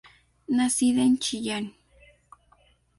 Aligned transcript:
Nacida 0.47 1.03
en 1.03 1.19
Chillán. 1.19 1.75